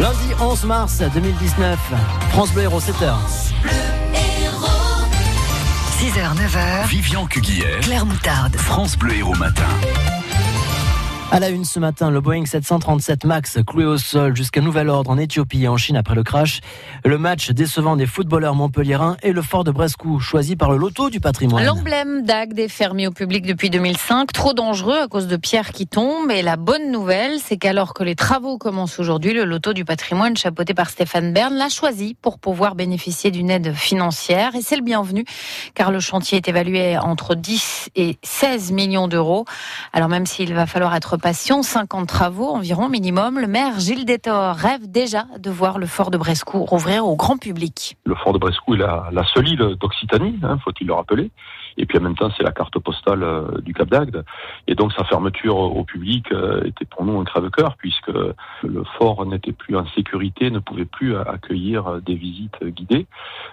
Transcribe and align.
Lundi 0.00 0.32
11 0.40 0.64
mars 0.64 1.02
2019, 1.12 1.78
France 2.30 2.52
Bleu 2.52 2.62
Héros 2.62 2.80
7h. 2.80 3.14
6h, 5.98 6.36
9h. 6.36 6.86
Vivian 6.88 7.26
Cuguière, 7.26 7.80
Claire 7.80 8.06
Moutarde. 8.06 8.56
France 8.56 8.96
Bleu 8.96 9.16
Héros 9.16 9.34
Matin. 9.34 9.68
À 11.32 11.38
la 11.38 11.48
une 11.50 11.64
ce 11.64 11.78
matin, 11.78 12.10
le 12.10 12.20
Boeing 12.20 12.44
737 12.44 13.24
MAX 13.24 13.58
cloué 13.64 13.84
au 13.84 13.98
sol 13.98 14.34
jusqu'à 14.34 14.60
nouvel 14.60 14.88
ordre 14.88 15.10
en 15.10 15.16
Éthiopie 15.16 15.62
et 15.62 15.68
en 15.68 15.76
Chine 15.76 15.94
après 15.94 16.16
le 16.16 16.24
crash. 16.24 16.60
Le 17.04 17.18
match 17.18 17.52
décevant 17.52 17.94
des 17.94 18.06
footballeurs 18.06 18.56
montpelliérains 18.56 19.16
et 19.22 19.30
le 19.30 19.40
fort 19.40 19.62
de 19.62 19.70
Brescou, 19.70 20.18
choisi 20.18 20.56
par 20.56 20.72
le 20.72 20.76
loto 20.76 21.08
du 21.08 21.20
patrimoine. 21.20 21.64
L'emblème 21.64 22.22
d'Agde 22.22 22.58
est 22.58 22.66
fermé 22.66 23.06
au 23.06 23.12
public 23.12 23.46
depuis 23.46 23.70
2005, 23.70 24.32
trop 24.32 24.54
dangereux 24.54 24.98
à 24.98 25.06
cause 25.06 25.28
de 25.28 25.36
pierres 25.36 25.70
qui 25.70 25.86
tombent. 25.86 26.32
Et 26.32 26.42
la 26.42 26.56
bonne 26.56 26.90
nouvelle, 26.90 27.38
c'est 27.38 27.58
qu'alors 27.58 27.94
que 27.94 28.02
les 28.02 28.16
travaux 28.16 28.58
commencent 28.58 28.98
aujourd'hui, 28.98 29.32
le 29.32 29.44
loto 29.44 29.72
du 29.72 29.84
patrimoine, 29.84 30.36
chapeauté 30.36 30.74
par 30.74 30.90
Stéphane 30.90 31.32
Bern, 31.32 31.54
l'a 31.54 31.68
choisi 31.68 32.16
pour 32.20 32.40
pouvoir 32.40 32.74
bénéficier 32.74 33.30
d'une 33.30 33.50
aide 33.50 33.72
financière. 33.72 34.56
Et 34.56 34.62
c'est 34.62 34.76
le 34.76 34.82
bienvenu, 34.82 35.24
car 35.74 35.92
le 35.92 36.00
chantier 36.00 36.38
est 36.38 36.48
évalué 36.48 36.98
entre 36.98 37.36
10 37.36 37.90
et 37.94 38.18
16 38.24 38.72
millions 38.72 39.06
d'euros. 39.06 39.44
Alors 39.92 40.08
même 40.08 40.26
s'il 40.26 40.52
va 40.54 40.66
falloir 40.66 40.92
être 40.96 41.19
patient, 41.20 41.62
50 41.62 42.08
travaux 42.08 42.48
environ 42.48 42.88
minimum, 42.88 43.38
le 43.38 43.46
maire 43.46 43.78
Gilles 43.78 44.04
Détor 44.04 44.54
rêve 44.54 44.90
déjà 44.90 45.24
de 45.38 45.50
voir 45.50 45.78
le 45.78 45.86
fort 45.86 46.10
de 46.10 46.18
Brescou 46.18 46.64
rouvrir 46.64 47.06
au 47.06 47.14
grand 47.14 47.36
public. 47.36 47.96
Le 48.04 48.14
fort 48.14 48.32
de 48.32 48.38
Brescou 48.38 48.74
est 48.74 48.78
la, 48.78 49.24
seule 49.32 49.48
île 49.48 49.76
d'Occitanie, 49.80 50.38
hein, 50.42 50.58
faut-il 50.64 50.86
le 50.86 50.94
rappeler. 50.94 51.30
Et 51.76 51.86
puis 51.86 51.98
en 51.98 52.02
même 52.02 52.16
temps, 52.16 52.30
c'est 52.36 52.42
la 52.42 52.52
carte 52.52 52.78
postale 52.78 53.22
euh, 53.22 53.60
du 53.62 53.74
Cap 53.74 53.88
d'Agde. 53.88 54.24
Et 54.66 54.74
donc 54.74 54.92
sa 54.92 55.04
fermeture 55.04 55.56
au 55.56 55.84
public 55.84 56.26
euh, 56.32 56.64
était 56.64 56.84
pour 56.84 57.04
nous 57.04 57.18
un 57.20 57.24
crève-cœur, 57.24 57.76
puisque 57.76 58.08
le 58.08 58.84
fort 58.98 59.24
n'était 59.26 59.52
plus 59.52 59.76
en 59.76 59.86
sécurité, 59.88 60.50
ne 60.50 60.58
pouvait 60.58 60.84
plus 60.84 61.16
accueillir 61.16 62.00
des 62.02 62.14
visites 62.14 62.64
guidées. 62.64 63.06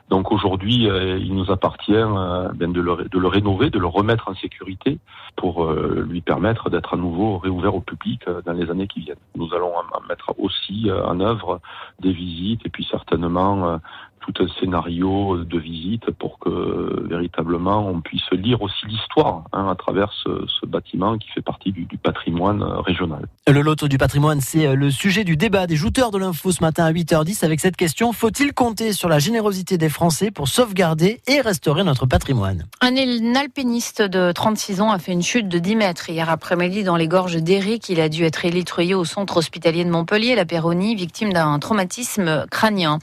Donc 0.10 0.32
aujourd'hui, 0.32 0.90
euh, 0.90 1.18
il 1.18 1.36
nous 1.36 1.52
appartient 1.52 1.92
bien 1.92 2.70
de, 2.70 2.82
le, 2.82 3.08
de 3.10 3.20
le 3.20 3.28
rénover, 3.28 3.70
de 3.70 3.80
le 3.80 3.88
remettre 3.88 4.30
en 4.30 4.36
sécurité 4.36 5.00
pour 5.36 5.72
lui 5.72 6.22
permettre 6.22 6.70
d'être 6.70 6.96
à 6.96 6.98
nouveau 6.98 7.38
réouvert 7.38 7.57
au 7.66 7.82
public 7.82 8.22
dans 8.46 8.54
les 8.54 8.70
années 8.70 8.88
qui 8.88 9.02
viennent. 9.02 9.18
Nous 9.36 9.54
allons 9.54 9.74
mettre 10.08 10.34
aussi 10.38 10.90
en 10.92 11.20
œuvre 11.20 11.60
des 12.00 12.12
visites 12.12 12.66
et 12.66 12.70
puis 12.70 12.88
certainement 12.90 13.80
tout 14.28 14.44
un 14.44 14.48
scénario 14.60 15.44
de 15.44 15.58
visite 15.60 16.12
pour 16.12 16.40
que 16.40 17.08
véritablement 17.08 17.88
on 17.88 18.02
puisse 18.02 18.30
lire 18.32 18.62
aussi 18.62 18.86
l'histoire 18.88 19.44
hein, 19.54 19.70
à 19.70 19.76
travers 19.76 20.12
ce, 20.24 20.46
ce, 20.48 20.66
bâtiment 20.66 21.18
qui 21.18 21.30
fait 21.30 21.42
partie 21.42 21.72
du, 21.72 21.86
du, 21.86 21.98
patrimoine 21.98 22.62
régional. 22.62 23.26
Le 23.48 23.62
loto 23.62 23.88
du 23.88 23.98
patrimoine, 23.98 24.42
c'est 24.42 24.76
le 24.76 24.92
sujet 24.92 25.24
du 25.24 25.38
débat 25.38 25.66
des 25.66 25.76
jouteurs 25.76 26.12
de 26.12 26.18
l'info 26.18 26.52
ce 26.52 26.62
matin 26.62 26.86
à 26.86 26.92
8h10 26.92 27.46
avec 27.46 27.60
cette 27.60 27.78
question 27.78 28.12
faut-il 28.12 28.54
compter 28.54 28.94
sur 28.94 29.10
la 29.10 29.20
générosité 29.20 29.78
des 29.78 29.90
Français 29.90 30.32
pour 30.32 30.48
sauvegarder 30.48 31.22
et 31.28 31.42
restaurer 31.42 31.84
notre 31.84 32.06
patrimoine? 32.06 32.66
Un 32.82 32.96
alpiniste 33.36 34.02
de 34.02 34.32
36 34.32 34.82
ans 34.82 34.92
a 34.92 35.00
fait 35.00 35.14
une 35.14 35.22
chute 35.22 35.48
de 35.48 35.60
10 35.60 35.76
mètres 35.76 36.10
hier 36.10 36.30
après-midi 36.30 36.84
dans 36.84 36.96
les 36.96 37.08
gorges 37.08 37.38
d'Éric. 37.38 37.90
Il 37.90 38.02
a 38.02 38.10
dû 38.10 38.24
être 38.24 38.46
élitreillé 38.46 38.96
au 38.96 39.06
centre 39.06 39.38
hospitalier 39.38 39.86
de 39.86 39.90
Montpellier, 39.90 40.36
la 40.36 40.46
Péronie, 40.46 40.96
victime 40.96 41.32
d'un 41.32 41.58
traumatisme 41.60 42.46
crânien. 42.50 43.00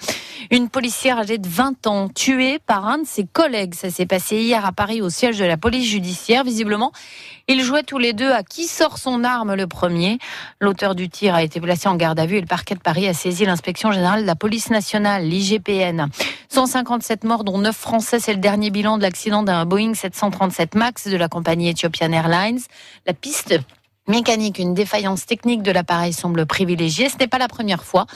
Une 0.50 0.68
policière 0.68 1.13
âgée 1.18 1.38
de 1.38 1.48
20 1.48 1.86
ans 1.86 2.08
tuée 2.08 2.58
par 2.66 2.86
un 2.86 2.98
de 2.98 3.06
ses 3.06 3.24
collègues. 3.24 3.74
Ça 3.74 3.90
s'est 3.90 4.06
passé 4.06 4.36
hier 4.36 4.64
à 4.64 4.72
Paris 4.72 5.02
au 5.02 5.10
siège 5.10 5.38
de 5.38 5.44
la 5.44 5.56
police 5.56 5.88
judiciaire. 5.88 6.44
Visiblement, 6.44 6.92
ils 7.48 7.62
jouaient 7.62 7.82
tous 7.82 7.98
les 7.98 8.12
deux 8.12 8.30
à 8.30 8.42
qui 8.42 8.66
sort 8.66 8.98
son 8.98 9.24
arme 9.24 9.54
le 9.54 9.66
premier. 9.66 10.18
L'auteur 10.60 10.94
du 10.94 11.08
tir 11.08 11.34
a 11.34 11.42
été 11.42 11.60
placé 11.60 11.88
en 11.88 11.96
garde 11.96 12.18
à 12.18 12.26
vue 12.26 12.36
et 12.36 12.40
le 12.40 12.46
parquet 12.46 12.74
de 12.74 12.80
Paris 12.80 13.06
a 13.06 13.14
saisi 13.14 13.44
l'inspection 13.44 13.92
générale 13.92 14.22
de 14.22 14.26
la 14.26 14.36
police 14.36 14.70
nationale, 14.70 15.24
l'IGPN. 15.24 16.08
157 16.48 17.24
morts, 17.24 17.44
dont 17.44 17.58
9 17.58 17.76
Français. 17.76 18.20
C'est 18.20 18.34
le 18.34 18.40
dernier 18.40 18.70
bilan 18.70 18.98
de 18.98 19.02
l'accident 19.02 19.42
d'un 19.42 19.64
Boeing 19.64 19.94
737 19.94 20.74
MAX 20.74 21.08
de 21.08 21.16
la 21.16 21.28
compagnie 21.28 21.68
Ethiopian 21.68 22.12
Airlines. 22.12 22.60
La 23.06 23.12
piste 23.12 23.54
mécanique, 24.08 24.58
une 24.58 24.74
défaillance 24.74 25.26
technique 25.26 25.62
de 25.62 25.70
l'appareil 25.70 26.12
semble 26.12 26.46
privilégiée. 26.46 27.08
Ce 27.08 27.16
n'est 27.18 27.28
pas 27.28 27.38
la 27.38 27.48
première 27.48 27.84
fois 27.84 28.06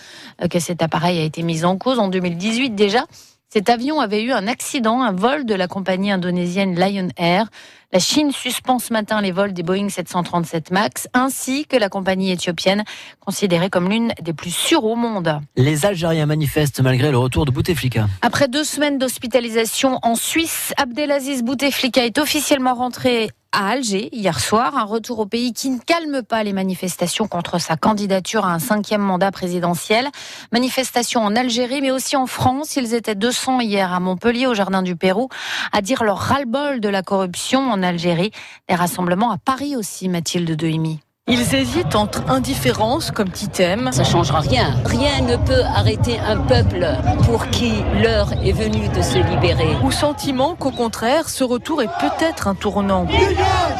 euh, 0.42 0.48
que 0.48 0.58
cet 0.58 0.82
appareil 0.82 1.18
a 1.18 1.24
été 1.24 1.42
mis 1.42 1.64
en 1.64 1.76
cause. 1.76 1.98
En 1.98 2.08
2018 2.08 2.70
déjà, 2.70 3.06
cet 3.48 3.70
avion 3.70 3.98
avait 4.00 4.22
eu 4.22 4.32
un 4.32 4.46
accident, 4.46 5.02
un 5.02 5.12
vol 5.12 5.46
de 5.46 5.54
la 5.54 5.68
compagnie 5.68 6.10
indonésienne 6.10 6.78
Lion 6.78 7.08
Air. 7.16 7.48
La 7.90 8.00
Chine 8.00 8.32
suspend 8.32 8.78
ce 8.78 8.92
matin 8.92 9.22
les 9.22 9.32
vols 9.32 9.54
des 9.54 9.62
Boeing 9.62 9.88
737 9.88 10.72
MAX, 10.72 11.08
ainsi 11.14 11.64
que 11.64 11.74
la 11.74 11.88
compagnie 11.88 12.30
éthiopienne, 12.30 12.84
considérée 13.18 13.70
comme 13.70 13.88
l'une 13.88 14.12
des 14.20 14.34
plus 14.34 14.54
sûres 14.54 14.84
au 14.84 14.94
monde. 14.94 15.40
Les 15.56 15.86
Algériens 15.86 16.26
manifestent 16.26 16.82
malgré 16.82 17.10
le 17.10 17.16
retour 17.16 17.46
de 17.46 17.50
Bouteflika. 17.50 18.06
Après 18.20 18.46
deux 18.46 18.64
semaines 18.64 18.98
d'hospitalisation 18.98 20.00
en 20.02 20.16
Suisse, 20.16 20.74
Abdelaziz 20.76 21.42
Bouteflika 21.42 22.04
est 22.04 22.18
officiellement 22.18 22.74
rentré 22.74 23.30
à 23.52 23.70
Alger 23.70 24.08
hier 24.12 24.38
soir, 24.40 24.76
un 24.76 24.84
retour 24.84 25.20
au 25.20 25.26
pays 25.26 25.52
qui 25.52 25.70
ne 25.70 25.78
calme 25.78 26.22
pas 26.22 26.42
les 26.42 26.52
manifestations 26.52 27.26
contre 27.26 27.58
sa 27.58 27.76
candidature 27.76 28.44
à 28.44 28.52
un 28.52 28.58
cinquième 28.58 29.00
mandat 29.00 29.30
présidentiel. 29.30 30.08
Manifestations 30.52 31.22
en 31.24 31.34
Algérie, 31.34 31.80
mais 31.80 31.90
aussi 31.90 32.16
en 32.16 32.26
France. 32.26 32.76
Ils 32.76 32.92
étaient 32.94 33.14
200 33.14 33.60
hier 33.60 33.92
à 33.92 34.00
Montpellier, 34.00 34.46
au 34.46 34.54
Jardin 34.54 34.82
du 34.82 34.96
Pérou, 34.96 35.28
à 35.72 35.80
dire 35.80 36.04
leur 36.04 36.18
ras-le-bol 36.18 36.80
de 36.80 36.88
la 36.88 37.02
corruption 37.02 37.70
en 37.78 37.82
Algérie. 37.82 38.32
Des 38.68 38.74
rassemblements 38.74 39.30
à 39.30 39.38
Paris 39.38 39.76
aussi, 39.76 40.08
Mathilde 40.08 40.50
Dehimi. 40.50 41.00
Ils 41.30 41.54
hésitent 41.54 41.94
entre 41.94 42.22
indifférence 42.30 43.10
comme 43.10 43.28
Titem. 43.28 43.90
Ça 43.92 44.02
changera 44.02 44.40
rien. 44.40 44.74
Rien 44.86 45.20
ne 45.20 45.36
peut 45.36 45.62
arrêter 45.76 46.18
un 46.26 46.38
peuple 46.38 46.88
pour 47.26 47.48
qui 47.48 47.84
l'heure 48.02 48.32
est 48.42 48.52
venue 48.52 48.88
de 48.88 49.02
se 49.02 49.18
libérer. 49.18 49.76
Ou 49.84 49.92
sentiment 49.92 50.54
qu'au 50.58 50.70
contraire, 50.70 51.28
ce 51.28 51.44
retour 51.44 51.82
est 51.82 51.90
peut-être 52.00 52.48
un 52.48 52.54
tournant. 52.54 53.06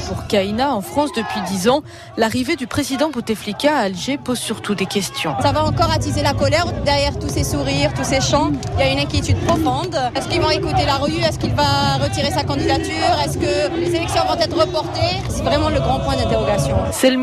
Pour 0.09 0.27
Kaina, 0.27 0.75
en 0.75 0.83
France 0.83 1.09
depuis 1.17 1.41
10 1.49 1.71
ans, 1.71 1.81
l'arrivée 2.19 2.57
du 2.57 2.67
président 2.67 3.09
Bouteflika 3.09 3.75
à 3.75 3.81
Alger 3.85 4.19
pose 4.19 4.39
surtout 4.39 4.75
des 4.75 4.85
questions. 4.85 5.35
Ça 5.41 5.53
va 5.53 5.65
encore 5.65 5.91
attiser 5.91 6.23
la 6.23 6.35
colère. 6.35 6.67
Derrière 6.85 7.19
tous 7.19 7.31
ces 7.31 7.45
sourires, 7.45 7.95
tous 7.95 8.05
ces 8.05 8.21
chants, 8.21 8.51
il 8.75 8.81
y 8.81 8.89
a 8.89 8.93
une 8.93 8.99
inquiétude 8.99 9.39
profonde. 9.47 9.99
Est-ce 10.15 10.29
qu'ils 10.29 10.43
vont 10.43 10.51
écouter 10.51 10.85
la 10.85 10.97
rue? 10.97 11.17
Est-ce 11.17 11.39
qu'il 11.39 11.55
va 11.55 11.97
retirer 12.03 12.31
sa 12.31 12.45
candidature? 12.45 12.93
Est-ce 13.25 13.39
que 13.39 13.75
les 13.81 13.95
élections 13.95 14.23
vont 14.29 14.39
être 14.39 14.55
reportées? 14.55 15.17
C'est 15.31 15.45
vraiment 15.45 15.71
le 15.71 15.81
grand 15.81 16.01
point 16.01 16.17
d'interrogation. 16.17 16.77
C'est 16.91 17.11
le 17.11 17.17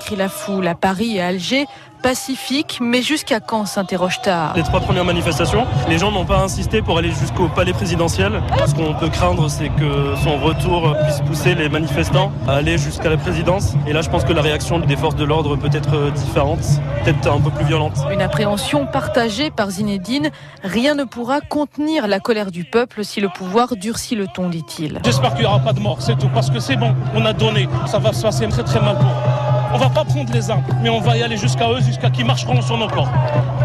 crie 0.00 0.16
la 0.16 0.28
foule 0.28 0.66
à 0.66 0.74
Paris 0.74 1.16
et 1.16 1.22
à 1.22 1.28
Alger. 1.28 1.66
Pacifique, 2.02 2.78
mais 2.80 3.02
jusqu'à 3.02 3.40
quand 3.40 3.66
s'interroge 3.66 4.22
tard 4.22 4.54
Les 4.56 4.62
trois 4.62 4.80
premières 4.80 5.04
manifestations, 5.04 5.66
les 5.86 5.98
gens 5.98 6.10
n'ont 6.10 6.24
pas 6.24 6.38
insisté 6.38 6.80
pour 6.80 6.96
aller 6.96 7.10
jusqu'au 7.10 7.48
palais 7.48 7.74
présidentiel. 7.74 8.40
Ce 8.66 8.74
qu'on 8.74 8.94
peut 8.94 9.10
craindre, 9.10 9.50
c'est 9.50 9.68
que 9.68 10.14
son 10.24 10.38
retour 10.38 10.96
puisse 11.04 11.20
pousser 11.20 11.54
les 11.54 11.68
manifestants 11.68 12.32
à 12.48 12.54
aller 12.54 12.78
jusqu'à 12.78 13.10
la 13.10 13.18
présidence. 13.18 13.74
Et 13.86 13.92
là, 13.92 14.00
je 14.00 14.08
pense 14.08 14.24
que 14.24 14.32
la 14.32 14.40
réaction 14.40 14.78
des 14.78 14.96
forces 14.96 15.14
de 15.14 15.24
l'ordre 15.24 15.56
peut 15.56 15.68
être 15.74 16.10
différente, 16.12 16.64
peut-être 17.04 17.30
un 17.30 17.38
peu 17.38 17.50
plus 17.50 17.66
violente. 17.66 17.98
Une 18.10 18.22
appréhension 18.22 18.86
partagée 18.86 19.50
par 19.50 19.68
Zinedine. 19.68 20.30
Rien 20.64 20.94
ne 20.94 21.04
pourra 21.04 21.42
contenir 21.42 22.08
la 22.08 22.18
colère 22.18 22.50
du 22.50 22.64
peuple 22.64 23.04
si 23.04 23.20
le 23.20 23.28
pouvoir 23.28 23.76
durcit 23.76 24.16
le 24.16 24.26
ton, 24.26 24.48
dit-il. 24.48 25.00
J'espère 25.04 25.32
qu'il 25.32 25.42
n'y 25.42 25.46
aura 25.48 25.60
pas 25.60 25.74
de 25.74 25.80
mort, 25.80 26.00
c'est 26.00 26.16
tout, 26.16 26.30
parce 26.32 26.48
que 26.48 26.60
c'est 26.60 26.76
bon, 26.76 26.94
on 27.14 27.26
a 27.26 27.34
donné. 27.34 27.68
Ça 27.84 27.98
va 27.98 28.14
se 28.14 28.22
passer 28.22 28.48
très 28.48 28.64
très 28.64 28.80
mal 28.80 28.96
pour 28.96 29.49
on 29.72 29.78
va 29.78 29.88
pas 29.88 30.04
prendre 30.04 30.32
les 30.32 30.50
armes, 30.50 30.62
mais 30.82 30.90
on 30.90 31.00
va 31.00 31.16
y 31.16 31.22
aller 31.22 31.36
jusqu'à 31.36 31.70
eux, 31.70 31.80
jusqu'à 31.80 32.10
qui 32.10 32.24
marcheront 32.24 32.60
sur 32.62 32.76
nos 32.76 32.88
corps, 32.88 33.08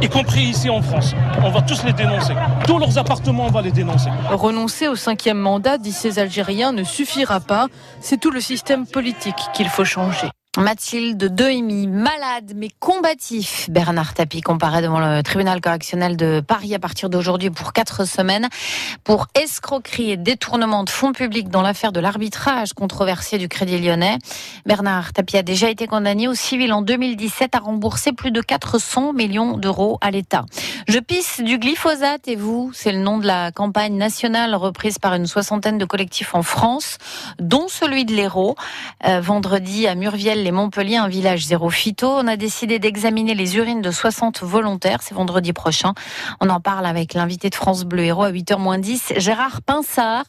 y 0.02 0.08
compris 0.08 0.42
ici 0.42 0.70
en 0.70 0.82
France. 0.82 1.14
On 1.44 1.50
va 1.50 1.62
tous 1.62 1.84
les 1.84 1.94
dénoncer. 1.94 2.34
Tous 2.68 2.78
leurs 2.78 2.98
appartements, 2.98 3.46
on 3.46 3.52
va 3.52 3.62
les 3.62 3.72
dénoncer. 3.72 4.10
Renoncer 4.30 4.88
au 4.88 4.96
cinquième 4.96 5.38
mandat, 5.38 5.78
disent 5.78 5.98
ces 5.98 6.20
Algériens, 6.20 6.72
ne 6.72 6.84
suffira 6.84 7.40
pas. 7.40 7.68
C'est 8.02 8.20
tout 8.20 8.32
le 8.32 8.42
système 8.42 8.86
politique 8.86 9.36
qu'il 9.54 9.70
faut 9.70 9.86
changer. 9.86 10.30
Mathilde 10.58 11.36
Dehimi, 11.36 11.88
malade 11.88 12.54
mais 12.56 12.70
combatif. 12.80 13.70
Bernard 13.70 14.14
Tapie 14.14 14.42
comparaît 14.42 14.82
devant 14.82 15.00
le 15.00 15.22
tribunal 15.22 15.60
correctionnel 15.60 16.16
de 16.16 16.40
Paris 16.40 16.74
à 16.74 16.80
partir 16.80 17.10
d'aujourd'hui 17.10 17.50
pour 17.50 17.74
quatre 17.74 18.06
semaines 18.06 18.48
pour 19.04 19.28
escroquerie 19.36 20.12
et 20.12 20.18
détournement 20.18 20.84
de 20.84 20.90
fonds 20.90 21.12
publics 21.12 21.50
dans 21.50 21.62
l'affaire 21.62 21.92
de 21.92 22.00
l'arbitrage 22.00 22.74
controversé 22.74 23.38
du 23.38 23.50
Crédit 23.50 23.80
Lyonnais. 23.80 24.18
Bernard 24.66 25.12
Tapie 25.12 25.38
a 25.38 25.44
déjà 25.44 25.70
été 25.70 25.88
condamné 25.88 26.28
au 26.30 26.34
civil 26.34 26.72
en 26.72 26.82
2017 26.82 27.56
à 27.56 27.60
rembourser 27.60 28.14
plus 28.14 28.32
de 28.32 28.40
400 28.42 29.12
millions 29.12 29.58
d'euros 29.58 29.98
à 30.00 30.12
l'État. 30.12 30.46
Je 30.88 31.00
pisse 31.00 31.42
du 31.42 31.58
glyphosate 31.60 32.28
et 32.28 32.36
vous, 32.36 32.72
c'est 32.74 32.94
le 32.94 33.00
nom 33.00 33.18
de 33.18 33.28
la 33.28 33.52
campagne 33.52 33.98
nationale 33.98 34.56
reprise 34.56 35.00
par 35.00 35.14
une 35.16 35.28
soixantaine 35.28 35.78
de 35.78 35.86
collectifs 35.86 36.34
en 36.34 36.44
France, 36.44 36.98
dont 37.40 37.68
celui 37.68 38.06
de 38.06 38.14
l'Hérault. 38.14 38.56
Euh, 39.06 39.20
vendredi 39.20 39.88
à 39.88 39.96
Murviel, 39.96 40.45
les 40.46 40.52
Montpellier, 40.52 40.98
un 40.98 41.08
village 41.08 41.48
zéro 41.48 41.72
phyto. 41.72 42.08
On 42.08 42.28
a 42.28 42.38
décidé 42.38 42.78
d'examiner 42.78 43.34
les 43.34 43.58
urines 43.58 43.82
de 43.82 43.90
60 43.90 44.44
volontaires. 44.44 45.00
C'est 45.02 45.16
vendredi 45.16 45.54
prochain. 45.54 45.94
On 46.40 46.50
en 46.50 46.60
parle 46.60 46.86
avec 46.86 47.16
l'invité 47.16 47.50
de 47.50 47.56
France 47.56 47.84
Bleu 47.84 48.04
Héros 48.04 48.26
à 48.26 48.32
8h 48.32 48.80
10, 48.80 49.14
Gérard 49.18 49.64
Pinsard 49.64 50.26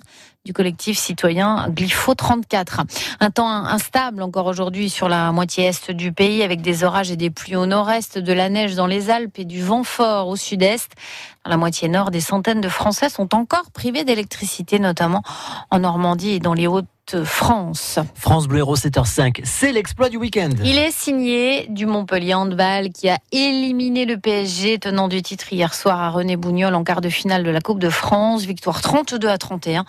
du 0.46 0.52
collectif 0.52 0.96
citoyen 0.96 1.68
Glypho 1.68 2.14
34. 2.14 2.82
Un 3.18 3.30
temps 3.30 3.50
instable 3.50 4.22
encore 4.22 4.46
aujourd'hui 4.46 4.88
sur 4.88 5.08
la 5.08 5.32
moitié 5.32 5.66
est 5.66 5.90
du 5.90 6.12
pays 6.12 6.42
avec 6.44 6.62
des 6.62 6.84
orages 6.84 7.10
et 7.10 7.16
des 7.16 7.30
pluies 7.30 7.56
au 7.56 7.66
nord-est, 7.66 8.16
de 8.18 8.32
la 8.32 8.48
neige 8.48 8.76
dans 8.76 8.86
les 8.86 9.10
Alpes 9.10 9.40
et 9.40 9.44
du 9.44 9.60
vent 9.60 9.82
fort 9.82 10.28
au 10.28 10.36
sud-est. 10.36 10.92
Dans 11.44 11.50
la 11.50 11.56
moitié 11.56 11.88
nord, 11.88 12.12
des 12.12 12.20
centaines 12.20 12.60
de 12.60 12.68
Français 12.68 13.08
sont 13.08 13.34
encore 13.34 13.72
privés 13.72 14.04
d'électricité, 14.04 14.78
notamment 14.78 15.22
en 15.70 15.80
Normandie 15.80 16.30
et 16.30 16.38
dans 16.38 16.54
les 16.54 16.68
Hautes 16.68 16.86
France. 17.24 18.00
France 18.16 18.48
Bleu 18.48 18.58
Héros 18.58 18.76
7h5, 18.76 19.42
c'est 19.44 19.70
l'exploit 19.70 20.08
du 20.08 20.16
week-end. 20.16 20.50
Il 20.64 20.76
est 20.76 20.90
signé 20.90 21.66
du 21.68 21.86
Montpellier 21.86 22.34
Handball 22.34 22.90
qui 22.90 23.08
a 23.08 23.18
éliminé 23.30 24.06
le 24.06 24.18
PSG 24.18 24.78
tenant 24.80 25.06
du 25.06 25.22
titre 25.22 25.52
hier 25.52 25.72
soir 25.72 26.00
à 26.00 26.10
René 26.10 26.36
Bougnol 26.36 26.74
en 26.74 26.82
quart 26.82 27.00
de 27.00 27.08
finale 27.08 27.44
de 27.44 27.50
la 27.50 27.60
Coupe 27.60 27.78
de 27.78 27.90
France. 27.90 28.44
Victoire 28.44 28.80
32 28.80 29.28
à 29.28 29.38
31 29.38 29.84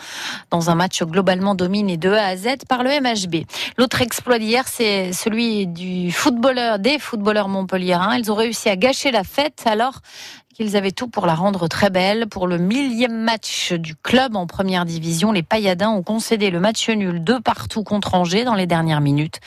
dans 0.52 0.70
un 0.70 0.76
match 0.76 1.02
globalement 1.02 1.56
dominé 1.56 1.98
de 1.98 2.12
A 2.12 2.24
à 2.28 2.38
Z 2.38 2.66
par 2.70 2.84
le 2.84 2.92
MHB. 2.92 3.46
L'autre 3.80 4.04
exploit 4.04 4.38
d'hier, 4.38 4.68
c'est 4.68 5.12
celui 5.12 5.66
du 5.66 6.12
footballeur, 6.12 6.78
des 6.78 7.00
footballeurs 7.00 7.48
montpelliérains. 7.48 8.18
Ils 8.18 8.32
ont 8.32 8.36
réussi 8.36 8.70
à 8.70 8.76
gâcher 8.76 9.10
la 9.10 9.24
fête 9.24 9.64
alors 9.66 10.02
qu'ils 10.58 10.76
avaient 10.76 10.92
tout 10.92 11.08
pour 11.08 11.28
la 11.28 11.36
rendre 11.36 11.68
très 11.68 11.92
belle. 11.92 12.26
Pour 12.28 12.48
le 12.48 12.58
millième 12.58 13.16
match 13.16 13.74
du 13.74 13.96
club 13.96 14.36
en 14.36 14.48
première 14.48 14.86
division, 14.86 15.32
les 15.32 15.44
Payadins 15.44 15.92
ont 15.92 16.02
concédé 16.02 16.50
le 16.50 16.60
match 16.60 16.90
nul 16.90 17.24
de 17.24 17.38
partout 17.38 17.84
contre 17.84 18.16
Angers 18.16 18.44
dans 18.44 18.56
les 18.56 18.66
dernières 18.66 19.02
minutes. 19.02 19.40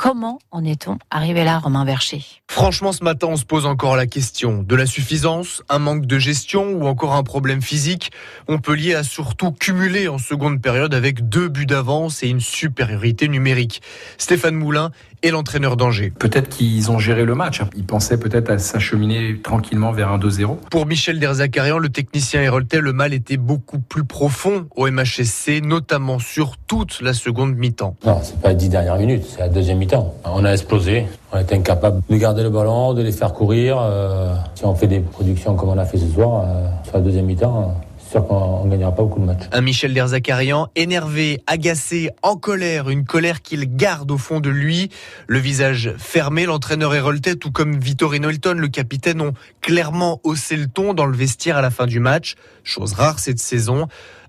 Comment 0.00 0.38
en 0.52 0.64
est-on 0.64 0.96
arrivé 1.10 1.42
là, 1.42 1.58
Romain 1.58 1.84
Vercher? 1.84 2.24
Franchement, 2.46 2.92
ce 2.92 3.02
matin, 3.02 3.26
on 3.30 3.36
se 3.36 3.44
pose 3.44 3.66
encore 3.66 3.96
la 3.96 4.06
question 4.06 4.62
de 4.62 4.76
la 4.76 4.86
suffisance, 4.86 5.64
un 5.68 5.80
manque 5.80 6.06
de 6.06 6.20
gestion 6.20 6.70
ou 6.70 6.86
encore 6.86 7.14
un 7.14 7.24
problème 7.24 7.60
physique. 7.60 8.12
Montpellier 8.48 8.94
a 8.94 9.02
surtout 9.02 9.50
cumulé 9.50 10.06
en 10.06 10.18
seconde 10.18 10.62
période 10.62 10.94
avec 10.94 11.28
deux 11.28 11.48
buts 11.48 11.66
d'avance 11.66 12.22
et 12.22 12.28
une 12.28 12.40
supériorité 12.40 13.26
numérique. 13.26 13.82
Stéphane 14.18 14.54
Moulin 14.54 14.92
est 15.22 15.30
l'entraîneur 15.30 15.76
d'Angers. 15.76 16.12
Peut-être 16.16 16.48
qu'ils 16.48 16.92
ont 16.92 17.00
géré 17.00 17.24
le 17.24 17.34
match. 17.34 17.60
Ils 17.74 17.84
pensaient 17.84 18.20
peut-être 18.20 18.50
à 18.50 18.58
s'acheminer 18.58 19.40
tranquillement 19.42 19.90
vers 19.90 20.12
un 20.12 20.18
2-0. 20.18 20.58
Pour 20.70 20.86
Michel 20.86 21.18
Derzakarian, 21.18 21.78
le 21.78 21.88
technicien 21.88 22.40
héroltais, 22.40 22.80
le 22.80 22.92
mal 22.92 23.12
était 23.12 23.36
beaucoup 23.36 23.80
plus 23.80 24.04
profond 24.04 24.68
au 24.76 24.88
MHSC, 24.88 25.60
notamment 25.60 26.20
sur 26.20 26.56
toute 26.56 27.00
la 27.00 27.14
seconde 27.14 27.56
mi-temps. 27.56 27.96
Non, 28.06 28.20
c'est 28.22 28.40
pas 28.40 28.50
les 28.50 28.54
dix 28.54 28.68
dernières 28.68 28.96
minutes, 28.96 29.24
c'est 29.28 29.40
la 29.40 29.48
deuxième 29.48 29.78
mi-temps. 29.78 29.87
On 30.24 30.44
a 30.44 30.52
explosé. 30.52 31.06
On 31.32 31.38
était 31.38 31.54
incapable 31.54 32.02
de 32.08 32.16
garder 32.16 32.42
le 32.42 32.50
ballon, 32.50 32.94
de 32.94 33.02
les 33.02 33.12
faire 33.12 33.32
courir. 33.32 33.78
Euh, 33.80 34.34
si 34.54 34.64
on 34.64 34.74
fait 34.74 34.86
des 34.86 35.00
productions 35.00 35.54
comme 35.54 35.70
on 35.70 35.78
a 35.78 35.84
fait 35.84 35.98
ce 35.98 36.08
soir, 36.08 36.44
euh, 36.44 36.66
sur 36.84 36.94
la 36.94 37.00
deuxième 37.00 37.26
mi-temps, 37.26 37.74
sûr 38.10 38.26
qu'on 38.26 38.64
ne 38.64 38.70
gagnera 38.70 38.94
pas 38.94 39.02
beaucoup 39.02 39.20
de 39.20 39.26
matchs. 39.26 39.44
Un 39.52 39.60
Michel 39.60 39.92
Derzakarian 39.92 40.68
énervé, 40.74 41.42
agacé, 41.46 42.10
en 42.22 42.36
colère, 42.36 42.88
une 42.88 43.04
colère 43.04 43.42
qu'il 43.42 43.76
garde 43.76 44.10
au 44.10 44.18
fond 44.18 44.40
de 44.40 44.48
lui, 44.48 44.90
le 45.26 45.38
visage 45.38 45.92
fermé, 45.98 46.46
l'entraîneur 46.46 46.94
héroltais, 46.94 47.36
tout 47.36 47.52
comme 47.52 47.78
Vittorino 47.78 48.30
Hilton, 48.30 48.54
le 48.54 48.68
capitaine, 48.68 49.20
ont 49.20 49.34
clairement 49.60 50.20
haussé 50.24 50.56
le 50.56 50.66
ton 50.66 50.94
dans 50.94 51.06
le 51.06 51.16
vestiaire 51.16 51.56
à 51.56 51.62
la 51.62 51.70
fin 51.70 51.86
du 51.86 52.00
match, 52.00 52.34
chose 52.64 52.94
rare 52.94 53.18
cette 53.18 53.38
saison. 53.38 53.88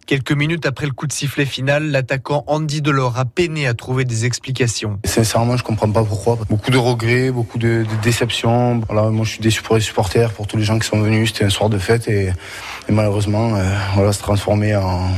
Quelques 0.10 0.32
minutes 0.32 0.66
après 0.66 0.88
le 0.88 0.92
coup 0.92 1.06
de 1.06 1.12
sifflet 1.12 1.46
final, 1.46 1.92
l'attaquant 1.92 2.44
Andy 2.48 2.82
Delors 2.82 3.20
a 3.20 3.26
peiné 3.26 3.68
à 3.68 3.76
trouver 3.76 4.06
des 4.06 4.26
explications. 4.26 4.98
Sincèrement, 5.06 5.56
je 5.56 5.64
comprends 5.64 5.92
pas 5.92 6.04
pourquoi. 6.04 6.36
Beaucoup 6.50 6.72
de 6.72 6.78
regrets, 6.78 7.30
beaucoup 7.30 7.60
de, 7.60 7.86
déceptions. 8.02 8.82
Moi, 8.90 9.24
je 9.24 9.30
suis 9.30 9.40
déçu 9.40 9.62
pour 9.62 9.76
les 9.76 9.82
supporters, 9.82 10.32
pour 10.32 10.48
tous 10.48 10.58
les 10.58 10.64
gens 10.64 10.80
qui 10.80 10.88
sont 10.88 11.00
venus. 11.00 11.32
C'était 11.32 11.46
un 11.46 11.52
soir 11.52 11.70
de 11.70 11.78
fête 11.78 12.08
et, 12.08 12.30
et 12.30 12.92
malheureusement, 12.92 13.56
euh, 13.56 13.62
voilà, 13.94 14.12
se 14.12 14.18
transformer 14.18 14.76
en 14.76 15.12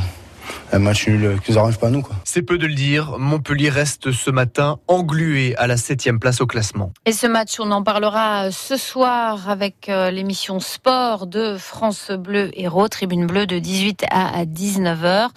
un 0.71 0.80
match 0.80 1.07
nul 1.07 1.39
qui 1.44 1.51
nous 1.51 1.57
arrange 1.57 1.77
pas 1.77 1.88
à 1.88 1.89
nous. 1.89 2.06
C'est 2.24 2.42
peu 2.42 2.57
de 2.57 2.68
le 2.68 2.74
dire, 2.74 3.18
Montpellier 3.18 3.69
reste 3.69 4.12
ce 4.12 4.31
matin 4.31 4.77
englué 4.88 5.56
à 5.57 5.68
la 5.68 5.77
septième 5.77 6.19
place 6.19 6.42
au 6.42 6.48
classement. 6.48 6.92
Et 7.06 7.12
ce 7.12 7.27
match, 7.27 7.59
on 7.59 7.71
en 7.71 7.83
parlera 7.83 8.51
ce 8.51 8.77
soir 8.77 9.50
avec 9.50 9.89
euh, 9.89 10.12
l'émission 10.12 10.59
Sport 10.59 11.27
de 11.27 11.57
France 11.57 12.12
Bleu 12.12 12.51
Héros, 12.53 12.88
Tribune 12.88 13.27
Bleue 13.27 13.45
de 13.45 13.59
18 13.59 14.06
à 14.09 14.45
19h. 14.45 15.30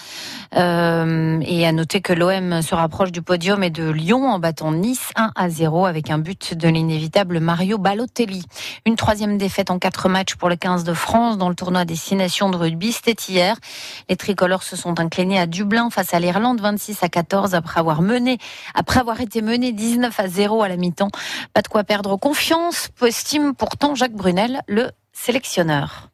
Euh, 0.56 1.40
et 1.42 1.66
à 1.66 1.72
noter 1.72 2.00
que 2.00 2.12
l'OM 2.12 2.62
se 2.62 2.74
rapproche 2.74 3.10
du 3.10 3.22
podium 3.22 3.62
et 3.62 3.70
de 3.70 3.90
Lyon 3.90 4.28
en 4.28 4.38
battant 4.38 4.72
Nice 4.72 5.10
1 5.16 5.32
à 5.34 5.48
0 5.48 5.86
avec 5.86 6.10
un 6.10 6.18
but 6.18 6.54
de 6.54 6.68
l'inévitable 6.68 7.40
Mario 7.40 7.78
Balotelli. 7.78 8.44
Une 8.86 8.96
troisième 8.96 9.38
défaite 9.38 9.70
en 9.70 9.78
quatre 9.78 10.08
matchs 10.08 10.36
pour 10.36 10.48
les 10.48 10.56
15 10.56 10.84
de 10.84 10.94
France 10.94 11.38
dans 11.38 11.48
le 11.48 11.54
tournoi 11.54 11.84
Destination 11.84 12.50
de 12.50 12.56
rugby, 12.56 12.92
c'était 12.92 13.16
hier. 13.28 13.56
Les 14.08 14.16
tricolores 14.16 14.62
se 14.62 14.76
sont 14.76 14.94
inclinés 15.04 15.38
à 15.38 15.46
Dublin 15.46 15.90
face 15.90 16.14
à 16.14 16.20
l'Irlande 16.20 16.60
26 16.60 17.02
à 17.02 17.08
14 17.08 17.54
après 17.54 17.80
avoir 17.80 18.02
mené, 18.02 18.38
après 18.74 19.00
avoir 19.00 19.20
été 19.20 19.42
mené 19.42 19.72
19 19.72 20.18
à 20.18 20.28
0 20.28 20.62
à 20.62 20.68
la 20.68 20.76
mi-temps. 20.76 21.10
Pas 21.52 21.62
de 21.62 21.68
quoi 21.68 21.84
perdre 21.84 22.16
confiance, 22.16 22.88
estime 23.06 23.54
pourtant 23.54 23.94
Jacques 23.94 24.12
Brunel, 24.12 24.62
le 24.66 24.90
sélectionneur. 25.12 26.13